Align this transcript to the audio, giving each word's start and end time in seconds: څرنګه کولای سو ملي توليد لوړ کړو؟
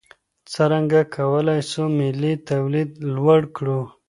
څرنګه 0.53 1.01
کولای 1.15 1.61
سو 1.71 1.81
ملي 1.99 2.33
توليد 2.49 2.89
لوړ 3.15 3.41
کړو؟ 3.55 3.81